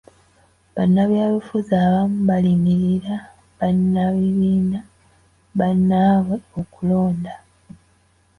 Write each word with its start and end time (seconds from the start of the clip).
Bannabyabufuzi 0.75 1.71
abamu 1.85 2.17
balimirira 2.29 3.15
bannabibiina 3.59 4.79
bannaabwe 5.59 6.35
mu 6.53 6.63
kulonda. 6.73 7.33